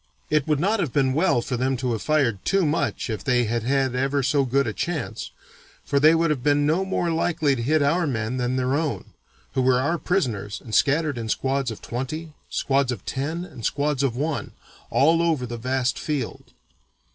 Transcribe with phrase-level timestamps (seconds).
[0.31, 3.43] It would not have been well for them to have fired too much if they
[3.43, 5.29] had had ever so good a chance,
[5.85, 9.13] for they would have been no more likely to hit our men than their own,
[9.53, 14.01] who were our prisoners and scattered in squads of twenty, squads of ten, and squads
[14.01, 14.53] of one,
[14.89, 16.45] all over the vast field.